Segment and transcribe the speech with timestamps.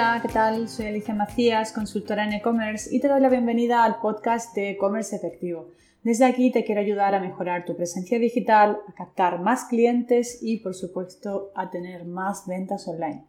[0.00, 0.66] Hola, ¿qué tal?
[0.70, 5.14] Soy Alicia Macías, consultora en e-commerce y te doy la bienvenida al podcast de e-commerce
[5.14, 5.68] efectivo.
[6.02, 10.60] Desde aquí te quiero ayudar a mejorar tu presencia digital, a captar más clientes y
[10.60, 13.26] por supuesto a tener más ventas online.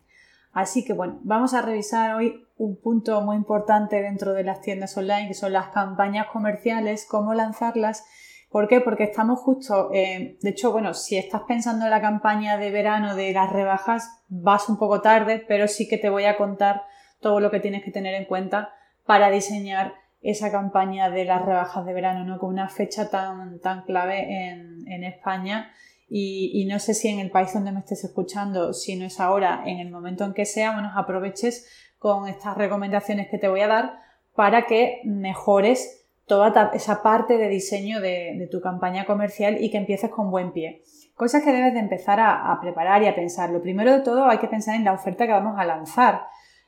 [0.54, 4.96] Así que bueno, vamos a revisar hoy un punto muy importante dentro de las tiendas
[4.96, 8.06] online que son las campañas comerciales, cómo lanzarlas
[8.52, 8.82] ¿Por qué?
[8.82, 13.16] Porque estamos justo, eh, de hecho, bueno, si estás pensando en la campaña de verano
[13.16, 16.82] de las rebajas, vas un poco tarde, pero sí que te voy a contar
[17.22, 18.74] todo lo que tienes que tener en cuenta
[19.06, 22.40] para diseñar esa campaña de las rebajas de verano, ¿no?
[22.40, 25.72] Con una fecha tan, tan clave en, en España.
[26.10, 29.22] Y, y, no sé si en el país donde me estés escuchando, si no es
[29.22, 33.62] ahora, en el momento en que sea, bueno, aproveches con estas recomendaciones que te voy
[33.62, 34.00] a dar
[34.36, 36.01] para que mejores
[36.32, 40.82] toda esa parte de diseño de, tu campaña comercial y que empieces con buen pie.
[41.14, 43.50] Cosas que debes de empezar a, preparar y a pensar.
[43.50, 46.22] Lo primero de todo hay que pensar en la oferta que vamos a lanzar.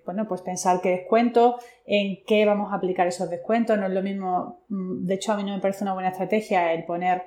[0.03, 3.80] Bueno, pues pensar qué descuento, en qué vamos a aplicar esos descuentos.
[3.80, 6.73] No es lo mismo, mm, de hecho a mí no me parece una buena estrategia
[6.73, 7.23] el poner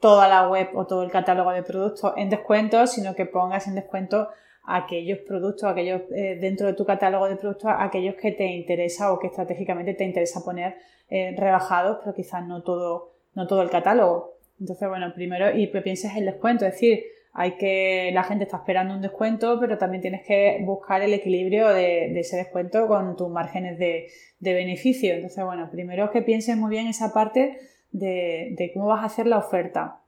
[0.00, 3.76] toda la web o todo el catálogo de productos en descuento, sino que pongas en
[3.76, 4.28] descuento
[4.64, 9.18] aquellos productos, aquellos eh, dentro de tu catálogo de productos, aquellos que te interesa o
[9.18, 10.76] que estratégicamente te interesa poner
[11.08, 14.34] eh, rebajados, pero quizás no todo, no todo el catálogo.
[14.60, 18.94] Entonces, bueno, primero, y pienses el descuento, es decir, hay que, la gente está esperando
[18.94, 23.78] un descuento, pero también tienes que buscar el equilibrio de, ese descuento con tus márgenes
[23.78, 24.08] de,
[24.40, 25.14] beneficio.
[25.14, 27.58] Entonces, bueno, primero que pienses muy bien esa parte
[27.92, 29.99] de, cómo vas a hacer la oferta.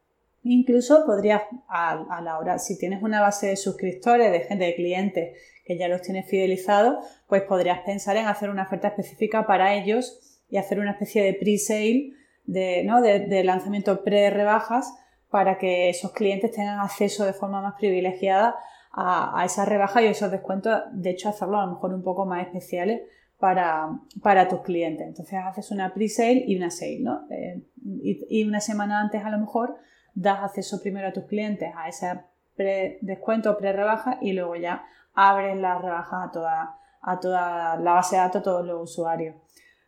[0.43, 5.39] Incluso podrías, a, la hora, si tienes una base de suscriptores, de gente, de clientes
[5.65, 10.43] que ya los tienes fidelizados, pues podrías pensar en hacer una oferta específica para ellos
[10.49, 12.13] y hacer una especie de pre-sale,
[12.45, 13.01] de, ¿no?
[13.01, 14.93] de, lanzamiento pre-rebajas
[15.31, 18.57] para que esos clientes tengan acceso de forma más privilegiada
[18.91, 22.27] a, a esa rebaja y esos descuentos, de hecho hacerlo a lo mejor un poco
[22.27, 23.03] más especiales
[23.43, 25.05] para, para tus clientes.
[25.05, 27.27] Entonces haces una pre-sale y una sale, ¿no?
[27.29, 29.75] Eh, y, una semana antes a lo mejor
[30.15, 32.21] das acceso primero a tus clientes a ese
[32.57, 34.85] pre-descuento o pre-rebaja y luego ya
[35.15, 39.37] abres la rebaja a toda, a toda la base de datos, a todos los usuarios.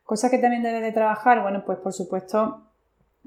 [0.04, 2.64] Cosas que también debes de trabajar, bueno, pues por supuesto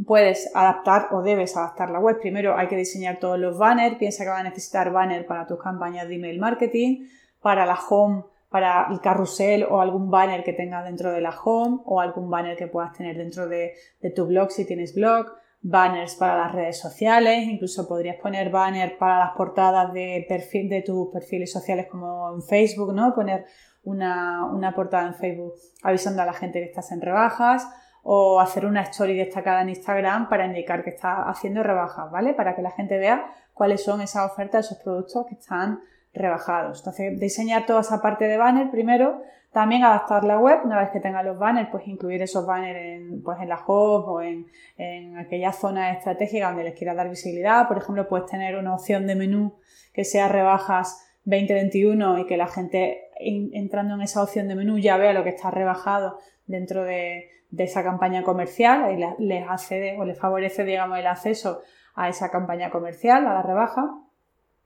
[0.05, 2.19] puedes adaptar o debes adaptar la web.
[2.19, 3.97] Primero hay que diseñar todos los banners.
[3.97, 7.07] Piensa que vas a necesitar banner para tus campañas de email marketing,
[7.41, 11.79] para la home, para el carrusel o algún banner que tengas dentro de la home
[11.85, 13.73] o algún banner que puedas tener dentro de,
[14.15, 15.27] tu blog si tienes blog.
[15.69, 20.81] Banners para las redes sociales, incluso podrías poner banner para las portadas de, perfil, de
[20.81, 23.13] tus perfiles sociales como en Facebook, ¿no?
[23.13, 23.45] Poner
[23.83, 27.67] una, portada en Facebook avisando a la gente que estás en rebajas
[28.01, 32.33] o hacer una story destacada en Instagram para indicar que estás haciendo rebajas, ¿vale?
[32.33, 35.81] Para que la gente vea cuáles son esas ofertas, esos productos que están
[36.13, 36.79] rebajados.
[36.79, 39.21] Entonces, diseñar toda esa parte de banner primero,
[39.57, 43.23] también adaptar la web, una vez que tenga los banners, pues incluir esos banners en,
[43.23, 44.45] pues en la hub o en,
[44.77, 47.67] en aquella zona estratégica donde les quieras dar visibilidad.
[47.67, 49.55] Por ejemplo, puedes tener una opción de menú
[49.93, 54.95] que sea rebajas 2021 y que la gente entrando en esa opción de menú ya
[54.97, 60.19] vea lo que está rebajado dentro de, esa campaña comercial y les accede o les
[60.19, 61.63] favorece, digamos, el acceso
[61.95, 63.89] a esa campaña comercial, a la rebaja.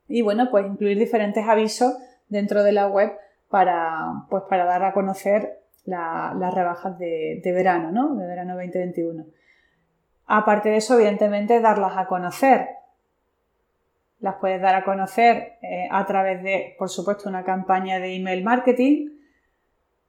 [0.06, 1.94] Y bueno, pues incluir diferentes avisos
[2.28, 3.12] dentro de la web
[3.52, 8.16] para, pues para dar a conocer las rebajas de, verano, ¿no?
[8.16, 9.26] De verano 2021.
[10.26, 12.66] Aparte de eso, evidentemente, darlas a conocer
[14.20, 18.44] las puedes dar a conocer eh, a través de, por supuesto, una campaña de email
[18.44, 19.11] marketing.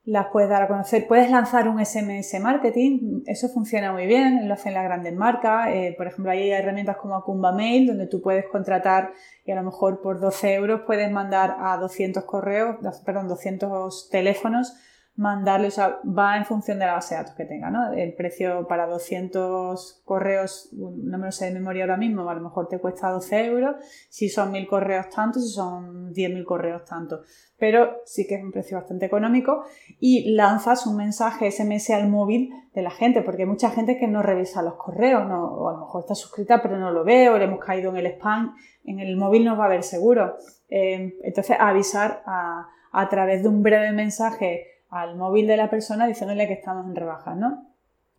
[0.06, 4.54] Las puedes dar a conocer, puedes lanzar un SMS marketing, eso funciona muy bien, lo
[4.54, 5.70] hacen las grandes marcas.
[5.70, 9.14] Eh, por ejemplo, hay herramientas como Akumba Mail, donde tú puedes contratar
[9.46, 14.76] y a lo mejor por 12 euros puedes mandar a 200 correos, perdón, 200 teléfonos
[15.16, 17.94] mandarle, o sea, va en función de la base de datos que tenga, ¿no?
[17.94, 22.42] El precio para 200 correos, no me lo sé de memoria ahora mismo, a lo
[22.42, 23.76] mejor te cuesta 12 euros,
[24.10, 27.22] si son 1000 correos tanto, si son 10.000 correos tanto,
[27.60, 29.64] pero sí que es un precio bastante económico
[30.00, 34.08] y lanzas un mensaje SMS al móvil de la gente, porque hay mucha gente que
[34.08, 37.38] no revisa los correos, o a lo mejor está suscrita pero no lo ve, o
[37.38, 40.38] le hemos caído en el spam, en el móvil no va a haber seguro.
[40.70, 46.48] Eh, entonces, avisar a través de un breve mensaje al móvil de la persona diciéndole
[46.48, 47.68] que estamos en rebajas, ¿no?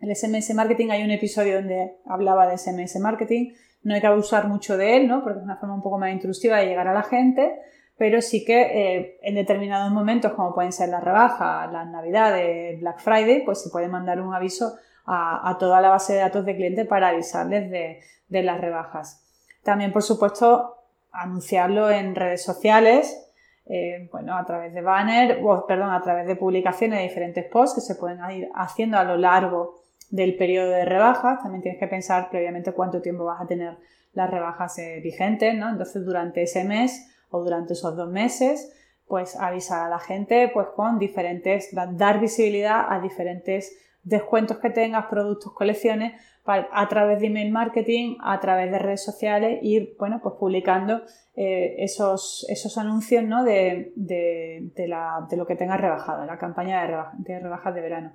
[0.01, 4.49] El SMS marketing, hay un episodio donde hablaba de SMS marketing, no hay que abusar
[4.49, 5.23] mucho de él, ¿no?
[5.23, 7.59] Porque es una forma un poco más intrusiva de llegar a la gente,
[7.97, 12.99] pero sí que eh, en determinados momentos, como pueden ser las rebajas, las navidades, Black
[12.99, 14.75] Friday, pues se puede mandar un aviso
[15.07, 19.23] a, toda la base de datos de clientes para avisarles de las rebajas.
[19.63, 20.77] También, por supuesto,
[21.13, 23.24] anunciarlo en redes sociales,
[23.67, 27.77] eh, bueno, a través de banner, o, perdón, a través de publicaciones de diferentes posts
[27.77, 29.75] que se pueden ir haciendo a lo largo
[30.11, 31.43] del periodo de rebajas.
[31.43, 33.77] También tienes que pensar previamente cuánto tiempo vas a tener
[34.13, 35.71] las rebajas eh, vigentes, ¿no?
[35.71, 38.73] Entonces, durante ese mes o durante esos dos meses,
[39.07, 45.07] pues avisar a la gente pues con diferentes, dar visibilidad a diferentes descuentos que tengas,
[45.07, 46.13] productos, colecciones,
[46.47, 51.01] a través de email marketing, a través de redes sociales, ir bueno, pues publicando
[51.37, 53.45] eh, esos, esos anuncios ¿no?
[53.45, 58.13] de, de, de, lo que tengas rebajado, la campaña de, de rebajas de verano.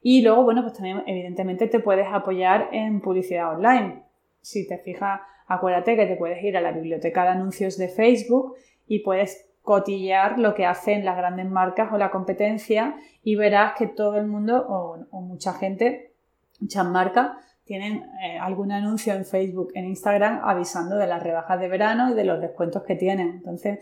[0.00, 4.04] Y luego, bueno, pues también evidentemente te puedes apoyar en publicidad online.
[4.40, 8.54] Si te fijas, acuérdate que te puedes ir a la biblioteca de anuncios de Facebook
[8.86, 13.88] y puedes cotillar lo que hacen las grandes marcas o la competencia y verás que
[13.88, 16.14] todo el mundo o, mucha gente,
[16.60, 17.32] muchas marcas,
[17.64, 22.14] tienen eh, algún anuncio en Facebook, en Instagram, avisando de las rebajas de verano y
[22.14, 23.28] de los descuentos que tienen.
[23.30, 23.80] Entonces,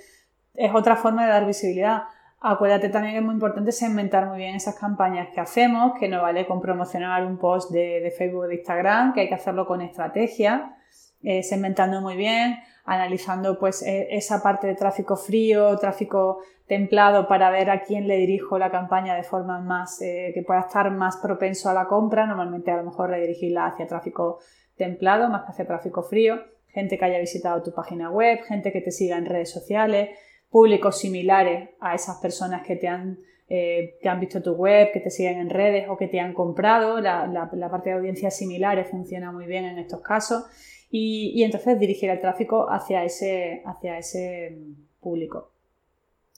[0.54, 2.04] es otra forma de dar visibilidad.
[2.40, 6.22] Acuérdate también que es muy importante segmentar muy bien esas campañas que hacemos, que no
[6.22, 9.82] vale con promocionar un post de, Facebook o de Instagram, que hay que hacerlo con
[9.82, 10.78] estrategia,
[11.24, 17.50] eh, segmentando muy bien, analizando pues e, esa parte de tráfico frío, tráfico templado para
[17.50, 21.16] ver a quién le dirijo la campaña de forma más eh, que pueda estar más
[21.16, 22.26] propenso a la compra.
[22.26, 24.38] Normalmente a lo mejor redirigirla hacia tráfico
[24.76, 26.42] templado más que hacia tráfico frío.
[26.68, 30.10] Gente que haya visitado tu página web, gente que te siga en redes sociales,
[30.50, 33.18] públicos similares a esas personas que te han,
[33.48, 37.00] eh, han visto tu web, que te siguen en redes o que te han comprado.
[37.00, 40.44] La, la parte de audiencias similares funciona muy bien en estos casos
[40.96, 44.56] y, entonces dirigir el tráfico hacia ese, hacia ese
[45.00, 45.50] público.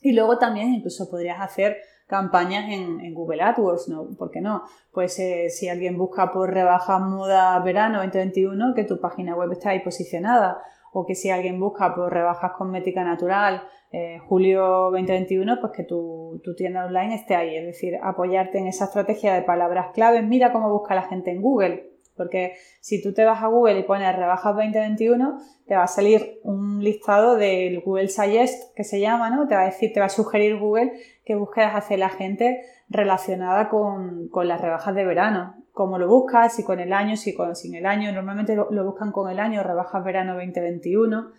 [0.00, 1.76] Y luego también incluso podrías hacer
[2.06, 4.08] campañas en, Google AdWords, ¿no?
[4.16, 4.62] ¿Por qué no?
[4.92, 9.70] Pues eh, si alguien busca por rebaja moda verano 2021, que tu página web está
[9.70, 10.62] ahí posicionada.
[10.94, 13.62] O que si alguien busca por rebajas cosmética natural
[13.92, 17.56] eh, julio 2021, pues que tu, tu, tienda online esté ahí.
[17.56, 20.24] Es decir, apoyarte en esa estrategia de palabras claves.
[20.24, 21.95] Mira cómo busca la gente en Google.
[22.16, 26.40] Porque si tú te vas a Google y pones rebajas 2021, te va a salir
[26.42, 29.46] un listado del Google Suggest que se llama, ¿no?
[29.46, 30.92] Te va a decir, te va a sugerir Google
[31.24, 35.54] qué búsquedas hace la gente relacionada con, las rebajas de verano.
[35.72, 38.12] Cómo lo buscas, si con el año, si con, sin el año.
[38.12, 41.32] Normalmente lo, lo buscan con el año, rebajas verano 2021.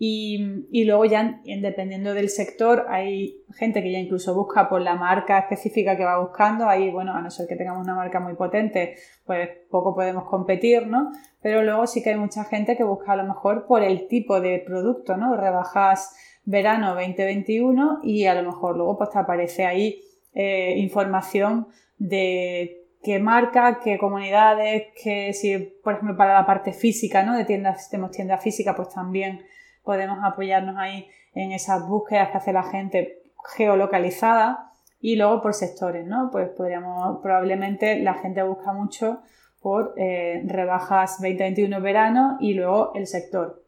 [0.00, 5.40] Y, luego ya, dependiendo del sector, hay gente que ya incluso busca por la marca
[5.40, 6.68] específica que va buscando.
[6.68, 8.94] Ahí, bueno, a no ser que tengamos una marca muy potente,
[9.26, 11.10] pues poco podemos competir, ¿no?
[11.42, 14.40] Pero luego sí que hay mucha gente que busca a lo mejor por el tipo
[14.40, 15.36] de producto, ¿no?
[15.36, 20.00] Rebajas verano 2021 y a lo mejor luego pues te aparece ahí
[20.32, 21.66] eh, información
[21.98, 27.36] de qué marca, qué comunidades, que si, por ejemplo, para la parte física, ¿no?
[27.36, 29.40] De tiendas, tenemos tienda física, pues también
[29.88, 33.22] podemos apoyarnos ahí en esas búsquedas que hace la gente
[33.56, 34.70] geolocalizada
[35.00, 36.28] y luego por sectores, ¿no?
[36.30, 39.22] Pues podríamos, probablemente la gente busca mucho
[39.62, 43.64] por eh, rebajas 2021 verano y luego el sector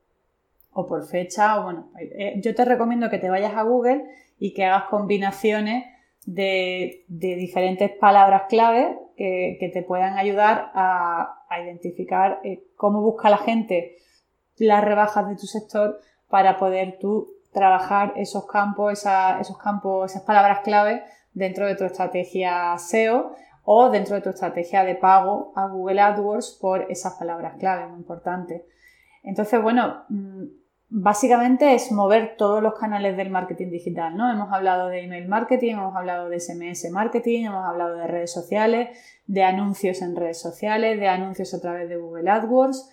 [0.73, 4.05] o por fecha o bueno, eh, yo te recomiendo que te vayas a Google
[4.39, 5.87] y que hagas combinaciones
[6.27, 13.97] de, diferentes palabras clave que, te puedan ayudar a, identificar eh, cómo busca la gente
[14.61, 15.99] las rebajas de tu sector
[16.29, 19.05] para poder tú trabajar esos campos,
[19.41, 21.03] esos campos, esas palabras clave
[21.33, 26.59] dentro de tu estrategia SEO o dentro de tu estrategia de pago a Google AdWords
[26.61, 28.67] por esas palabras clave, muy importante.
[29.23, 30.45] Entonces, bueno, mm,
[30.89, 34.31] básicamente es mover todos los canales del marketing digital, ¿no?
[34.31, 38.89] Hemos hablado de email marketing, hemos hablado de SMS marketing, hemos hablado de redes sociales,
[39.27, 42.91] de anuncios en redes sociales, de anuncios a través de Google AdWords,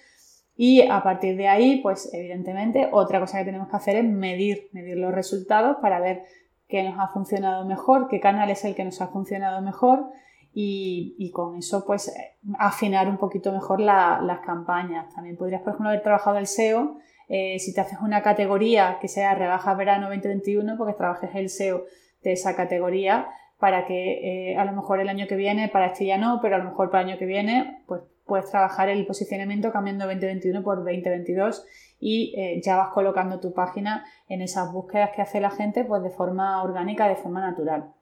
[0.57, 4.69] y a partir de ahí, pues evidentemente, otra cosa que tenemos que hacer es medir,
[4.73, 6.23] medir los resultados para ver
[6.67, 10.07] qué nos ha funcionado mejor, qué canal es el que nos ha funcionado mejor
[10.53, 12.11] y, con eso pues
[12.57, 15.13] afinar un poquito mejor las campañas.
[15.13, 16.97] También podrías, por ejemplo, haber trabajado el SEO.
[17.29, 21.83] Eh, si te haces una categoría que sea rebaja verano 2021, porque trabajes el SEO
[22.23, 23.27] de esa categoría
[23.59, 26.55] para que eh, a lo mejor el año que viene, para este ya no, pero
[26.55, 30.63] a lo mejor para el año que viene, pues puedes trabajar el posicionamiento cambiando 2021
[30.63, 31.65] por 2022
[32.00, 36.03] y eh, ya vas colocando tu página en esas búsquedas que hace la gente pues
[36.03, 37.93] de forma orgánica, de forma natural.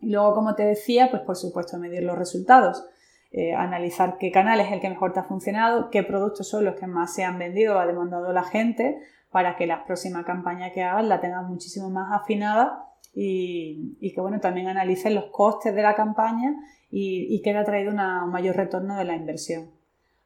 [0.00, 2.84] Y luego, como te decía, pues por supuesto medir los resultados,
[3.32, 6.74] eh, analizar qué canal es el que mejor te ha funcionado, qué productos son los
[6.74, 8.98] que más se han vendido o ha demandado la gente
[9.30, 14.20] para que la próxima campaña que hagas la tengas muchísimo más afinada y, y que
[14.20, 16.56] bueno, también analices los costes de la campaña
[16.90, 19.70] y, ha traído un mayor retorno de la inversión.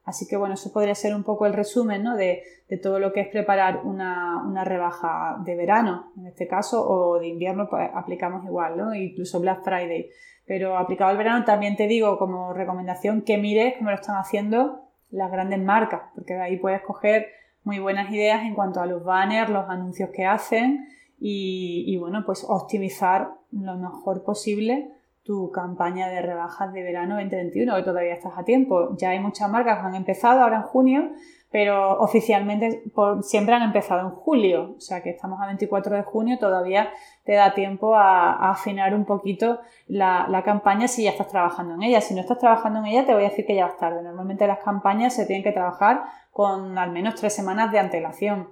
[0.04, 2.42] Así que bueno, eso podría ser un poco el resumen de,
[2.82, 7.68] todo lo que es preparar una, rebaja de verano, en este caso, o de invierno,
[7.68, 8.94] pues aplicamos igual, ¿no?
[8.94, 10.10] incluso Black Friday.
[10.46, 14.82] Pero aplicado al verano también te digo como recomendación que mires cómo lo están haciendo
[15.10, 17.28] las grandes marcas, porque de ahí puedes coger
[17.62, 20.86] muy buenas ideas en cuanto a los banners, los anuncios que hacen
[21.18, 24.90] y, y bueno, pues optimizar lo mejor posible
[25.24, 28.94] tu campaña de rebajas de verano 2021, que todavía estás a tiempo.
[28.98, 31.12] Ya hay muchas marcas que han empezado ahora en junio,
[31.50, 32.82] pero oficialmente
[33.22, 34.74] siempre han empezado en julio.
[34.76, 36.90] O sea que estamos a 24 de junio, todavía
[37.24, 41.84] te da tiempo a, afinar un poquito la, la, campaña si ya estás trabajando en
[41.84, 42.02] ella.
[42.02, 44.02] Si no estás trabajando en ella, te voy a decir que ya vas tarde.
[44.02, 46.02] Normalmente las campañas se tienen que trabajar
[46.32, 48.48] con al menos tres semanas de antelación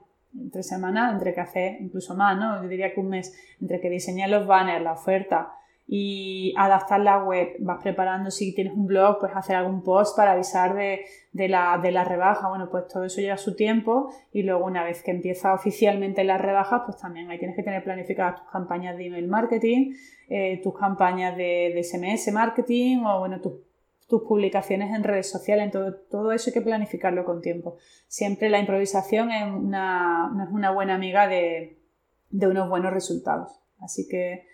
[0.51, 2.63] tres semanas, entre que hace incluso más, ¿no?
[2.63, 5.53] Yo diría que un mes, entre que diseñar los banners, la oferta,
[5.95, 7.55] y adaptar la web.
[7.59, 11.93] Vas preparando, si tienes un blog, pues hacer algún post para avisar de, la, de
[11.93, 12.49] la rebaja.
[12.49, 16.41] Bueno, pues todo eso lleva su tiempo y luego una vez que empieza oficialmente las
[16.41, 19.93] rebajas, pues también ahí tienes que tener planificadas tus campañas de email marketing,
[20.31, 23.53] eh, tus campañas de, de, SMS marketing o bueno, tus,
[24.09, 25.71] tus publicaciones en redes sociales.
[25.73, 27.77] Todo, todo eso hay que planificarlo con tiempo.
[28.09, 31.77] Siempre la improvisación es una, no es una buena amiga de,
[32.31, 33.61] de unos buenos resultados.
[33.79, 34.47] Así que,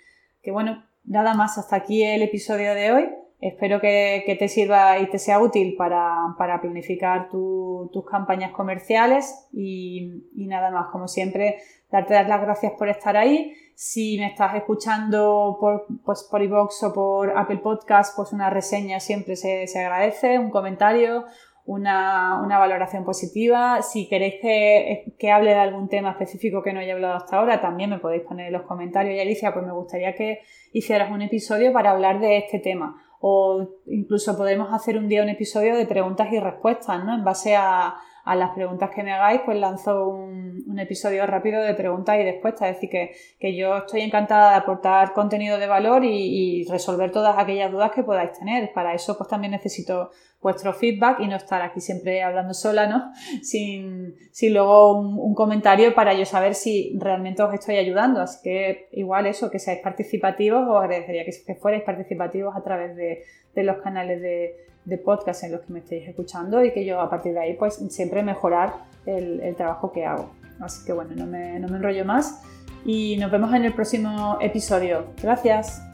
[0.43, 3.09] que bueno, Nada más, hasta aquí el episodio de hoy.
[3.41, 10.71] Espero que, te sirva y te sea útil para, planificar tus campañas comerciales y, nada
[10.71, 11.59] más, como siempre,
[11.91, 13.55] darte las gracias por estar ahí.
[13.75, 19.01] Si me estás escuchando por, pues por iVoox o por Apple Podcast, pues una reseña
[19.01, 21.25] siempre se, se agradece, un comentario,
[21.69, 23.83] una, valoración positiva.
[23.83, 27.91] Si queréis que, hable de algún tema específico que no haya hablado hasta ahora, también
[27.91, 29.15] me podéis poner en los comentarios.
[29.15, 30.41] Y Alicia, pues me gustaría que
[30.73, 32.97] hicieras un episodio para hablar de este tema.
[33.21, 37.15] O incluso podemos hacer un día un episodio de preguntas y respuestas, ¿no?
[37.15, 37.97] En base a,
[38.29, 42.69] a las preguntas que me hagáis, pues lanzo un, episodio rápido de preguntas y respuestas.
[42.69, 47.39] Es decir, que, que, yo estoy encantada de aportar contenido de valor y, resolver todas
[47.39, 48.71] aquellas dudas que podáis tener.
[48.75, 50.11] Para eso, pues también necesito
[50.41, 53.13] vuestro feedback y no estar aquí siempre hablando sola, ¿no?
[53.43, 58.21] Sin, sin luego un, comentario para yo saber si realmente os estoy ayudando.
[58.21, 63.23] Así que igual eso, que seáis participativos, os agradecería que, fuerais participativos a través de,
[63.55, 67.01] de los canales de de podcast en los que me estéis escuchando y que yo
[67.01, 68.73] a partir de ahí pues siempre mejorar
[69.07, 70.31] el, trabajo que hago.
[70.61, 72.43] Así que bueno, no me, no me enrollo más
[72.85, 75.13] y nos vemos en el próximo episodio.
[75.23, 75.88] Gracias.